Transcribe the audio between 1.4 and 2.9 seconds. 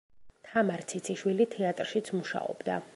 თეატრშიც მუშაობდა.